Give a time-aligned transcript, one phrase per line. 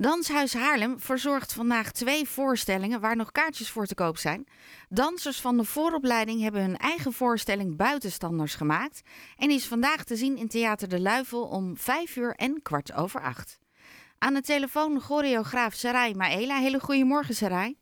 [0.00, 4.46] Danshuis Haarlem verzorgt vandaag twee voorstellingen waar nog kaartjes voor te koop zijn.
[4.88, 9.02] Dansers van de vooropleiding hebben hun eigen voorstelling Buitenstanders gemaakt
[9.36, 13.20] en is vandaag te zien in Theater de Luifel om vijf uur en kwart over
[13.20, 13.58] acht.
[14.18, 16.58] Aan de telefoon choreograaf Sarai Maela.
[16.58, 17.78] Hele goedemorgen Sarai.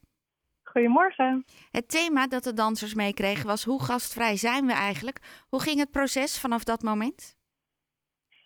[0.62, 1.44] Goedemorgen.
[1.70, 5.44] Het thema dat de dansers meekregen was hoe gastvrij zijn we eigenlijk?
[5.48, 7.36] Hoe ging het proces vanaf dat moment?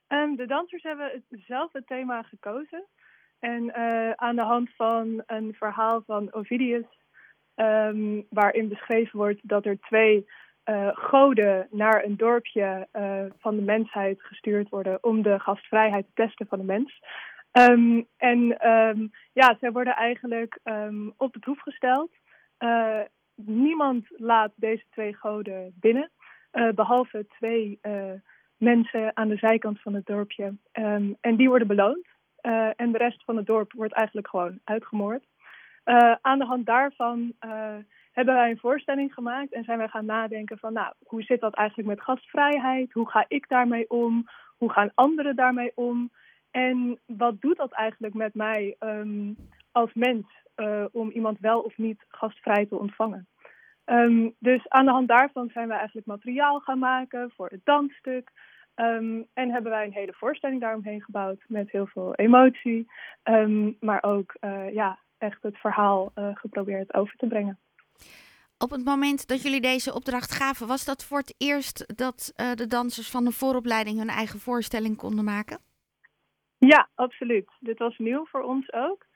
[0.09, 2.87] Um, de dansers hebben zelf het thema gekozen.
[3.41, 6.85] En uh, aan de hand van een verhaal van Ovidius,
[7.55, 10.27] um, waarin beschreven wordt dat er twee
[10.65, 16.23] uh, goden naar een dorpje uh, van de mensheid gestuurd worden om de gastvrijheid te
[16.23, 17.03] testen van de mens.
[17.53, 20.59] Um, en um, ja, zij worden eigenlijk
[21.17, 22.11] op de proef gesteld.
[23.35, 26.11] niemand laat deze twee goden binnen,
[26.75, 27.81] behalve twee
[28.57, 30.55] mensen aan de zijkant van het dorpje.
[31.21, 32.10] en die worden beloond.
[32.43, 35.25] Uh, en de rest van het dorp wordt eigenlijk gewoon uitgemoord.
[35.85, 37.77] Uh, aan de hand daarvan uh,
[38.13, 41.55] hebben wij een voorstelling gemaakt en zijn wij gaan nadenken van, nou, hoe zit dat
[41.55, 42.93] eigenlijk met gastvrijheid?
[42.93, 44.29] Hoe ga ik daarmee om?
[44.57, 46.11] Hoe gaan anderen daarmee om?
[46.51, 49.37] En wat doet dat eigenlijk met mij um,
[49.73, 50.27] als mens
[50.93, 53.29] om iemand wel of niet gastvrij te ontvangen?
[53.85, 58.31] Um, dus aan de hand daarvan zijn we eigenlijk materiaal gaan maken voor het dansstuk.
[58.81, 62.91] Um, en hebben wij een hele voorstelling daaromheen gebouwd met heel veel emotie.
[63.25, 67.59] Um, maar ook uh, ja, echt het verhaal uh, geprobeerd over te brengen.
[68.59, 72.53] Op het moment dat jullie deze opdracht gaven, was dat voor het eerst dat uh,
[72.53, 75.59] de dansers van de vooropleiding hun eigen voorstelling konden maken?
[76.59, 77.51] Ja, absoluut.
[77.61, 79.07] Dit was nieuw voor ons ook.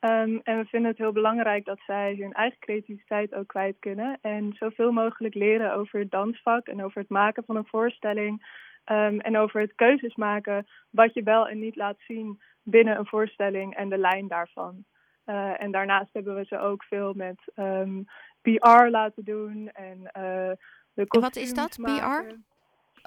[0.00, 4.18] Um, en we vinden het heel belangrijk dat zij hun eigen creativiteit ook kwijt kunnen.
[4.20, 8.62] En zoveel mogelijk leren over het dansvak en over het maken van een voorstelling.
[8.86, 13.06] Um, en over het keuzes maken wat je wel en niet laat zien binnen een
[13.06, 14.84] voorstelling en de lijn daarvan.
[15.26, 18.04] Uh, en daarnaast hebben we ze ook veel met um,
[18.42, 19.70] PR laten doen.
[19.72, 20.50] En, uh,
[20.94, 21.76] de en wat is dat.
[21.82, 22.34] PR?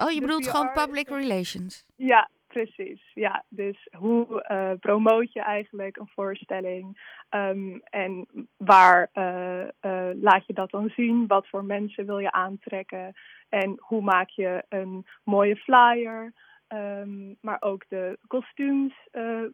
[0.02, 1.84] Oh, je de bedoelt PR gewoon public relations?
[1.96, 2.28] Ja,
[2.64, 3.00] precies.
[3.14, 7.00] Ja, dus hoe uh, promoot je eigenlijk een voorstelling?
[7.30, 8.26] Um, en
[8.56, 11.26] waar uh, uh, laat je dat dan zien?
[11.26, 13.14] Wat voor mensen wil je aantrekken?
[13.48, 16.32] En hoe maak je een mooie flyer?
[16.68, 18.94] Um, maar ook de kostuums,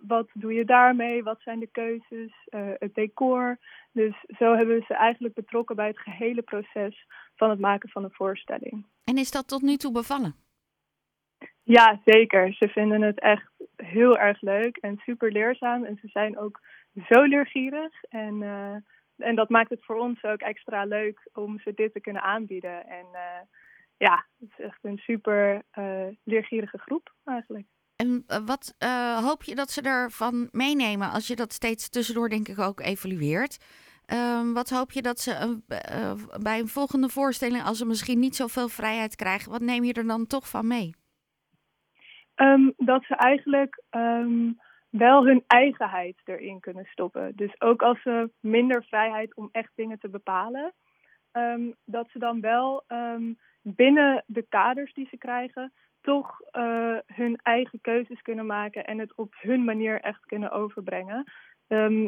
[0.06, 1.22] wat doe je daarmee?
[1.22, 2.32] Wat zijn de keuzes?
[2.78, 3.58] het decor.
[3.92, 8.04] Dus zo hebben we ze eigenlijk betrokken bij het gehele proces van het maken van
[8.04, 8.86] een voorstelling.
[9.04, 10.43] En is dat tot nu toe bevallen?
[11.64, 12.52] Ja, zeker.
[12.52, 15.84] Ze vinden het echt heel erg leuk en super leerzaam.
[15.84, 16.60] En ze zijn ook
[17.08, 18.02] zo leergierig.
[18.08, 18.74] En, uh,
[19.16, 22.86] en dat maakt het voor ons ook extra leuk om ze dit te kunnen aanbieden.
[22.86, 23.40] En uh,
[23.96, 27.66] ja, het is echt een super uh, leergierige groep eigenlijk.
[27.96, 28.74] En wat
[29.22, 33.64] hoop je dat ze ervan meenemen als je dat steeds tussendoor denk ik ook evalueert?
[34.06, 35.60] Ehm, wat hoop je dat ze
[36.42, 40.06] bij een volgende voorstelling, als ze misschien niet zoveel vrijheid krijgen, wat neem je er
[40.06, 40.94] dan toch van mee?
[42.36, 44.58] Um, dat ze eigenlijk um,
[44.90, 47.32] wel hun eigenheid erin kunnen stoppen.
[47.36, 50.72] Dus ook als ze minder vrijheid om echt dingen te bepalen,
[51.32, 52.84] um, dat ze dan wel
[53.62, 59.14] binnen de kaders die ze krijgen, toch uh, hun eigen keuzes kunnen maken en het
[59.16, 61.24] op hun manier echt kunnen overbrengen.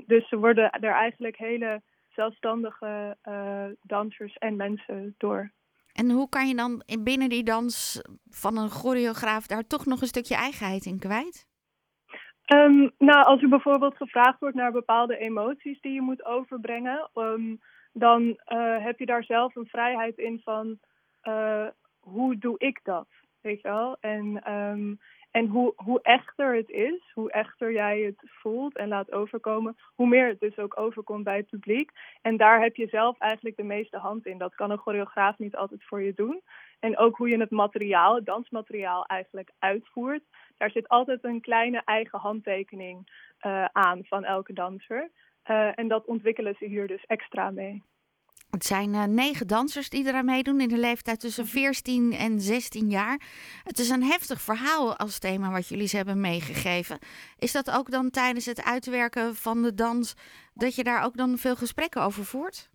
[0.07, 5.51] dus ze worden er eigenlijk hele zelfstandige uh, dansers en mensen door.
[5.97, 10.07] En hoe kan je dan binnen die dans van een choreograaf daar toch nog een
[10.07, 11.47] stukje eigenheid in kwijt?
[12.55, 17.61] Um, nou, als er bijvoorbeeld gevraagd wordt naar bepaalde emoties die je moet overbrengen, um,
[17.93, 20.79] dan uh, heb je daar zelf een vrijheid in van
[21.25, 21.67] uh,
[22.01, 23.07] hoe doe ik dat,
[23.41, 23.97] weet je wel?
[24.01, 24.99] En um,
[25.37, 30.09] en hoe, hoe echter het is, hoe echter jij het voelt en laat overkomen, hoe
[30.09, 31.91] meer het dus ook overkomt bij het publiek.
[32.23, 34.39] En daar heb je zelf eigenlijk de meeste hand in.
[34.39, 36.41] Dat kan een choreograaf niet altijd voor je doen.
[36.81, 40.23] En ook hoe je het materiaal, het dansmateriaal eigenlijk uitvoert.
[40.57, 43.11] Daar zit altijd een kleine eigen handtekening
[43.47, 45.11] uh, aan van elke danser.
[45.51, 47.83] Uh, en dat ontwikkelen ze hier dus extra mee.
[48.51, 52.21] Het zijn uh, negen dansers die eraan meedoen in de leeftijd tussen 14 mhm.
[52.21, 53.21] en 16 jaar.
[53.65, 56.99] Het is een heftig verhaal als thema wat jullie ze hebben meegegeven.
[57.39, 60.17] Is dat ook dan tijdens het uitwerken van de dans
[60.55, 62.71] dat je daar ook dan veel gesprekken over voert?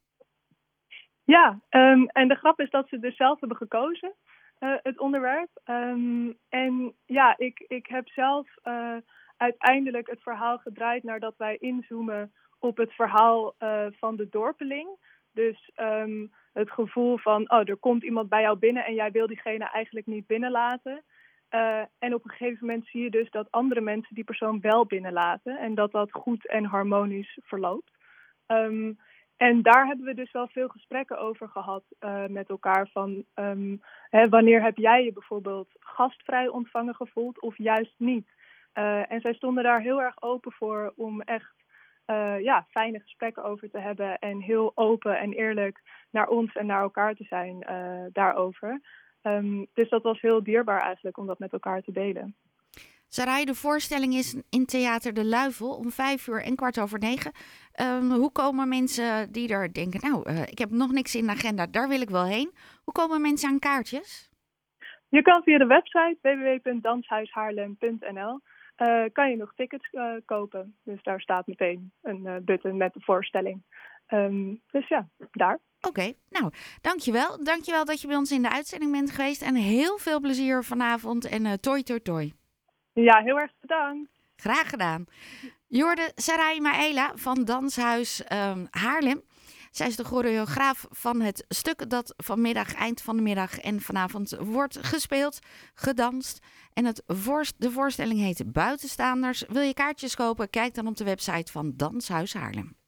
[1.23, 4.13] Ja, um, en de grap is dat ze dus zelf hebben gekozen,
[4.59, 5.49] uh, het onderwerp.
[5.65, 8.95] Um, en ja, ik, ik heb zelf uh,
[9.37, 13.55] uiteindelijk het verhaal gedraaid nadat wij inzoomen op het verhaal
[13.99, 14.87] van de dorpeling.
[15.33, 19.27] Dus um, het gevoel van, oh, er komt iemand bij jou binnen en jij wil
[19.27, 21.03] diegene eigenlijk niet binnenlaten.
[21.51, 24.85] Uh, en op een gegeven moment zie je dus dat andere mensen die persoon wel
[24.85, 27.91] binnenlaten en dat dat goed en harmonisch verloopt.
[28.47, 28.97] Um,
[29.37, 32.87] en daar hebben we dus wel veel gesprekken over gehad uh, met elkaar.
[32.91, 38.27] Van um, hè, wanneer heb jij je bijvoorbeeld gastvrij ontvangen gevoeld of juist niet?
[38.73, 41.60] Uh, en zij stonden daar heel erg open voor om echt
[42.11, 44.19] uh, ja, fijne gesprekken over te hebben.
[44.19, 45.81] En heel open en eerlijk
[46.11, 47.65] naar ons en naar elkaar te zijn
[48.13, 48.81] daarover.
[49.23, 52.35] Um, dus dat was heel dierbaar eigenlijk om dat met elkaar te delen.
[53.07, 57.31] Sarai, de voorstelling is in Theater De Luifel om vijf uur en kwart over negen.
[57.81, 61.31] Um, hoe komen mensen die er denken, nou, uh, ik heb nog niks in de
[61.31, 62.51] agenda, daar wil ik wel heen.
[62.83, 64.29] Hoe komen mensen aan kaartjes?
[65.09, 68.39] Je kan via de website www.danshuishaarlem.nl
[68.81, 70.75] uh, kan je nog tickets uh, kopen.
[70.83, 73.63] Dus daar staat meteen een button met de voorstelling.
[74.09, 75.59] Um, dus ja, daar.
[75.77, 77.43] Oké, okay, nou, dankjewel.
[77.43, 79.41] Dankjewel dat je bij ons in de uitzending bent geweest.
[79.41, 82.33] En heel veel plezier vanavond en toi toi toi.
[82.93, 84.11] Ja, heel erg bedankt.
[84.35, 85.05] Graag gedaan.
[85.67, 89.21] Jorde Sarai Maela van Danshuis um, Haarlem.
[89.71, 94.35] Zij is de choreograaf van het stuk dat vanmiddag, eind van de middag en vanavond
[94.39, 95.39] wordt gespeeld,
[95.73, 96.39] gedanst.
[96.73, 99.43] En het voorst, de voorstelling heet Buitenstaanders.
[99.47, 100.49] Wil je kaartjes kopen?
[100.49, 102.80] Kijk dan op de website van Danshuis Haarlem.